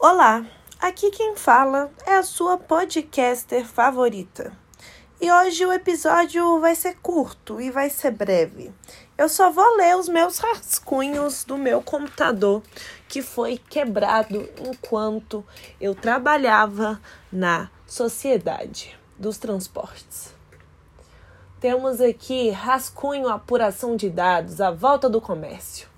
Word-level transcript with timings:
Olá, 0.00 0.46
aqui 0.78 1.10
quem 1.10 1.34
fala 1.34 1.90
é 2.06 2.14
a 2.14 2.22
sua 2.22 2.56
podcaster 2.56 3.66
favorita. 3.66 4.52
E 5.20 5.28
hoje 5.28 5.66
o 5.66 5.72
episódio 5.72 6.60
vai 6.60 6.76
ser 6.76 6.98
curto 7.02 7.60
e 7.60 7.68
vai 7.68 7.90
ser 7.90 8.12
breve. 8.12 8.72
Eu 9.18 9.28
só 9.28 9.50
vou 9.50 9.76
ler 9.76 9.96
os 9.96 10.08
meus 10.08 10.38
rascunhos 10.38 11.42
do 11.42 11.58
meu 11.58 11.82
computador 11.82 12.62
que 13.08 13.22
foi 13.22 13.58
quebrado 13.58 14.48
enquanto 14.60 15.44
eu 15.80 15.96
trabalhava 15.96 17.02
na 17.32 17.68
sociedade 17.84 18.96
dos 19.18 19.36
transportes. 19.36 20.32
Temos 21.58 22.00
aqui 22.00 22.50
rascunho 22.50 23.28
apuração 23.28 23.96
de 23.96 24.08
dados, 24.08 24.60
a 24.60 24.70
volta 24.70 25.10
do 25.10 25.20
comércio. 25.20 25.88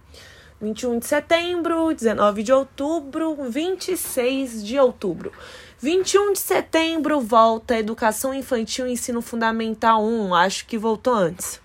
21 0.61 0.99
de 0.99 1.07
setembro, 1.07 1.95
19 1.95 2.43
de 2.43 2.53
outubro, 2.53 3.35
26 3.49 4.63
de 4.63 4.79
outubro. 4.79 5.33
21 5.79 6.35
de 6.35 6.39
setembro 6.39 7.19
volta 7.19 7.79
Educação 7.79 8.35
Infantil 8.35 8.87
Ensino 8.87 9.23
Fundamental 9.23 10.05
1, 10.05 10.35
acho 10.35 10.67
que 10.67 10.77
voltou 10.77 11.15
antes. 11.15 11.59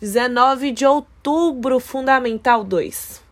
19 0.00 0.72
de 0.72 0.84
outubro, 0.84 1.78
Fundamental 1.78 2.64
2. 2.64 3.22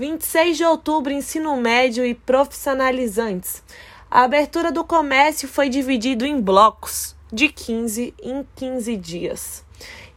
26 0.00 0.56
de 0.56 0.64
outubro, 0.64 1.12
Ensino 1.12 1.56
Médio 1.56 2.04
e 2.04 2.12
Profissionalizantes. 2.12 3.62
A 4.10 4.24
abertura 4.24 4.72
do 4.72 4.82
comércio 4.82 5.46
foi 5.46 5.68
dividido 5.68 6.26
em 6.26 6.40
blocos 6.40 7.14
de 7.34 7.48
15 7.48 8.14
em 8.22 8.46
15 8.54 8.96
dias. 8.96 9.64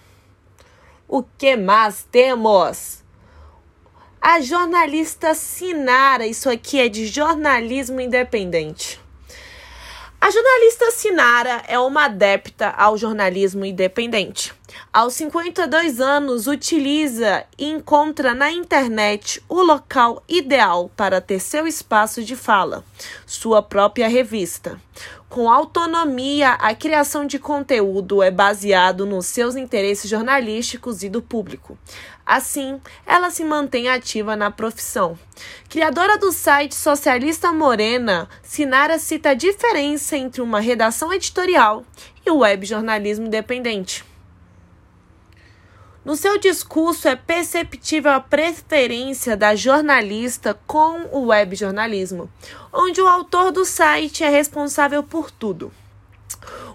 o 1.06 1.22
que 1.22 1.55
mais 1.55 2.02
temos? 2.10 3.05
A 4.19 4.41
jornalista 4.41 5.34
Sinara, 5.34 6.27
isso 6.27 6.48
aqui 6.48 6.80
é 6.80 6.88
de 6.88 7.06
jornalismo 7.06 8.00
independente. 8.00 8.98
A 10.19 10.30
jornalista 10.30 10.91
Sinara 10.92 11.62
é 11.69 11.78
uma 11.78 12.06
adepta 12.06 12.70
ao 12.70 12.97
jornalismo 12.97 13.66
independente. 13.66 14.54
Aos 14.92 15.14
52 15.14 16.00
anos, 16.00 16.48
utiliza 16.48 17.44
e 17.56 17.64
encontra 17.64 18.34
na 18.34 18.50
internet 18.50 19.41
o 19.48 19.62
local 19.62 20.20
ideal 20.28 20.91
para 20.97 21.20
ter 21.20 21.38
seu 21.38 21.64
espaço 21.64 22.24
de 22.24 22.34
fala, 22.34 22.84
sua 23.24 23.62
própria 23.62 24.08
revista. 24.08 24.80
Com 25.28 25.48
autonomia, 25.48 26.55
a 26.55 26.74
criação 26.74 27.24
de 27.24 27.38
conteúdo 27.38 28.20
é 28.20 28.32
baseado 28.32 29.06
nos 29.06 29.27
seus 29.27 29.55
interesses 29.55 30.10
jornalísticos 30.10 31.04
e 31.04 31.08
do 31.08 31.22
público. 31.22 31.78
Assim, 32.27 32.80
ela 33.06 33.30
se 33.30 33.44
mantém 33.44 33.88
ativa 33.88 34.34
na 34.34 34.50
profissão. 34.50 35.16
Criadora 35.69 36.19
do 36.19 36.32
site 36.32 36.75
Socialista 36.75 37.52
Morena, 37.52 38.28
Sinara 38.42 38.98
cita 38.98 39.30
a 39.30 39.34
diferença 39.34 40.16
entre 40.16 40.42
uma 40.42 40.58
redação 40.58 41.12
editorial 41.12 41.84
e 42.26 42.31
o 42.32 42.38
web 42.38 42.66
jornalismo 42.66 43.26
independente. 43.26 44.10
No 46.03 46.16
seu 46.16 46.38
discurso 46.38 47.09
é 47.09 47.15
perceptível 47.15 48.12
a 48.12 48.21
preferência 48.21 49.37
da 49.37 49.55
jornalista 49.55 50.59
com 50.66 51.03
o 51.12 51.27
web 51.27 51.55
jornalismo, 51.55 52.31
onde 52.72 53.03
o 53.03 53.06
autor 53.06 53.53
do 53.53 53.66
site 53.66 54.25
é 54.25 54.28
responsável 54.31 55.03
por 55.03 55.31
tudo. 55.31 55.71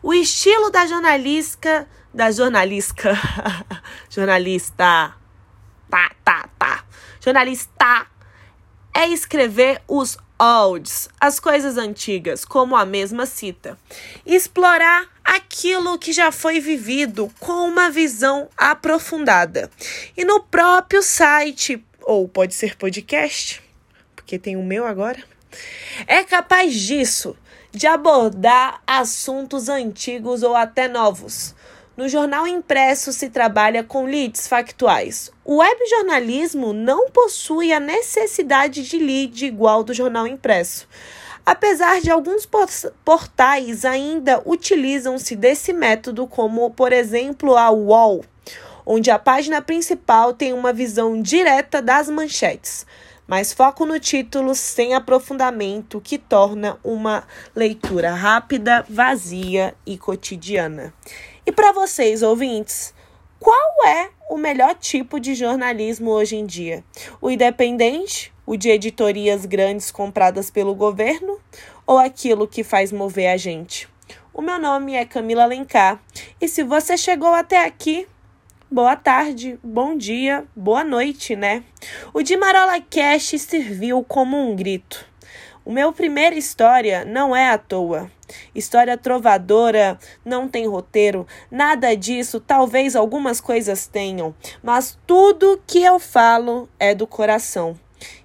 O 0.03 0.13
estilo 0.13 0.69
da 0.69 0.85
jornalista, 0.85 1.87
da 2.13 2.31
jornalista, 2.31 3.13
jornalista, 4.09 5.15
tá, 5.89 6.11
tá, 6.23 6.49
tá, 6.59 6.83
jornalista 7.19 8.05
é 8.93 9.07
escrever 9.07 9.81
os 9.87 10.17
olds, 10.39 11.09
as 11.19 11.39
coisas 11.39 11.77
antigas, 11.77 12.43
como 12.43 12.75
a 12.75 12.85
mesma 12.85 13.25
cita. 13.25 13.77
Explorar 14.25 15.07
aquilo 15.23 15.97
que 15.97 16.11
já 16.11 16.31
foi 16.31 16.59
vivido 16.59 17.31
com 17.39 17.67
uma 17.67 17.89
visão 17.89 18.49
aprofundada. 18.57 19.69
E 20.15 20.23
no 20.23 20.41
próprio 20.41 21.01
site, 21.01 21.83
ou 22.01 22.27
pode 22.27 22.53
ser 22.53 22.75
podcast, 22.75 23.61
porque 24.15 24.37
tem 24.37 24.55
o 24.55 24.63
meu 24.63 24.85
agora, 24.85 25.23
é 26.07 26.23
capaz 26.23 26.73
disso, 26.73 27.35
de 27.71 27.87
abordar 27.87 28.81
assuntos 28.85 29.69
antigos 29.69 30.43
ou 30.43 30.55
até 30.55 30.87
novos. 30.87 31.55
No 31.97 32.09
jornal 32.09 32.45
impresso 32.45 33.13
se 33.13 33.29
trabalha 33.29 33.81
com 33.81 34.05
leads 34.05 34.49
factuais. 34.49 35.31
O 35.45 35.59
webjornalismo 35.59 36.73
não 36.73 37.09
possui 37.09 37.71
a 37.71 37.79
necessidade 37.79 38.83
de 38.83 38.97
lead 38.97 39.45
igual 39.45 39.81
do 39.81 39.93
jornal 39.93 40.27
impresso. 40.27 40.89
Apesar 41.45 42.01
de 42.01 42.11
alguns 42.11 42.45
portais 43.05 43.85
ainda 43.85 44.41
utilizam-se 44.45 45.37
desse 45.37 45.71
método, 45.71 46.27
como 46.27 46.69
por 46.69 46.91
exemplo 46.91 47.55
a 47.55 47.71
UOL, 47.71 48.25
onde 48.85 49.09
a 49.09 49.17
página 49.17 49.61
principal 49.61 50.33
tem 50.33 50.51
uma 50.51 50.73
visão 50.73 51.21
direta 51.21 51.81
das 51.81 52.09
manchetes, 52.09 52.85
mas 53.25 53.53
foco 53.53 53.85
no 53.85 53.99
título 54.01 54.53
sem 54.53 54.93
aprofundamento, 54.93 56.01
que 56.01 56.17
torna 56.17 56.77
uma 56.83 57.23
leitura 57.55 58.13
rápida, 58.13 58.85
vazia 58.89 59.73
e 59.85 59.97
cotidiana. 59.97 60.93
E 61.47 61.51
para 61.51 61.71
vocês, 61.71 62.23
ouvintes, 62.23 62.91
qual 63.39 63.85
é 63.85 64.09
o 64.31 64.35
melhor 64.35 64.73
tipo 64.73 65.19
de 65.19 65.35
jornalismo 65.35 66.09
hoje 66.09 66.35
em 66.35 66.43
dia? 66.43 66.83
O 67.21 67.29
independente, 67.29 68.33
o 68.47 68.57
de 68.57 68.69
editorias 68.69 69.45
grandes 69.45 69.91
compradas 69.91 70.49
pelo 70.49 70.73
governo 70.73 71.39
ou 71.85 71.99
aquilo 71.99 72.47
que 72.47 72.63
faz 72.63 72.91
mover 72.91 73.29
a 73.29 73.37
gente? 73.37 73.87
O 74.33 74.41
meu 74.41 74.57
nome 74.57 74.95
é 74.95 75.05
Camila 75.05 75.43
Alencar 75.43 76.01
e 76.41 76.47
se 76.47 76.63
você 76.63 76.97
chegou 76.97 77.31
até 77.31 77.63
aqui, 77.63 78.07
boa 78.71 78.95
tarde, 78.95 79.59
bom 79.63 79.95
dia, 79.95 80.45
boa 80.55 80.83
noite, 80.83 81.35
né? 81.35 81.63
O 82.11 82.23
de 82.23 82.35
Marola 82.35 82.81
Cash 82.81 83.39
serviu 83.39 84.03
como 84.03 84.35
um 84.35 84.55
grito. 84.55 85.05
O 85.65 85.71
meu 85.71 85.91
primeira 85.91 86.35
história 86.35 87.03
não 87.03 87.35
é 87.35 87.49
à 87.49 87.57
toa. 87.57 88.11
História 88.53 88.95
trovadora 88.95 89.97
não 90.23 90.47
tem 90.47 90.67
roteiro, 90.67 91.25
nada 91.49 91.95
disso, 91.95 92.39
talvez 92.39 92.95
algumas 92.95 93.41
coisas 93.41 93.87
tenham, 93.87 94.35
mas 94.61 94.95
tudo 95.07 95.59
que 95.65 95.81
eu 95.81 95.97
falo 95.99 96.69
é 96.79 96.93
do 96.93 97.07
coração. 97.07 97.75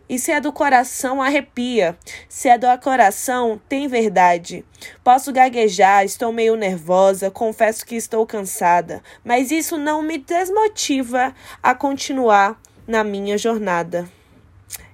E 0.06 0.18
se 0.18 0.32
é 0.32 0.40
do 0.40 0.52
coração, 0.52 1.22
arrepia. 1.22 1.96
Se 2.28 2.48
é 2.48 2.58
do 2.58 2.66
coração, 2.78 3.58
tem 3.68 3.88
verdade. 3.88 4.62
Posso 5.02 5.32
gaguejar, 5.32 6.04
estou 6.04 6.32
meio 6.32 6.56
nervosa, 6.56 7.30
confesso 7.30 7.86
que 7.86 7.94
estou 7.94 8.26
cansada, 8.26 9.02
mas 9.24 9.50
isso 9.50 9.78
não 9.78 10.02
me 10.02 10.18
desmotiva 10.18 11.34
a 11.62 11.74
continuar 11.74 12.60
na 12.86 13.02
minha 13.02 13.38
jornada. 13.38 14.06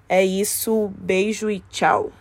É 0.08 0.24
isso, 0.24 0.92
beijo 0.96 1.50
e 1.50 1.58
tchau. 1.70 2.12